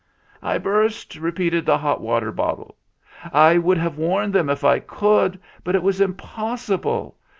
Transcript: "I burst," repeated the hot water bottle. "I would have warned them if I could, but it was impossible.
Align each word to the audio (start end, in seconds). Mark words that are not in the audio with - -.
"I 0.41 0.57
burst," 0.57 1.13
repeated 1.15 1.67
the 1.67 1.77
hot 1.77 2.01
water 2.01 2.31
bottle. 2.31 2.75
"I 3.31 3.59
would 3.59 3.77
have 3.77 3.99
warned 3.99 4.33
them 4.33 4.49
if 4.49 4.63
I 4.63 4.79
could, 4.79 5.39
but 5.63 5.75
it 5.75 5.83
was 5.83 6.01
impossible. 6.01 7.19